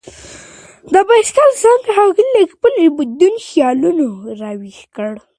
[0.93, 4.07] د بایسکل زنګ هغه له خپلو بدو خیالونو
[4.41, 5.11] راویښ کړ.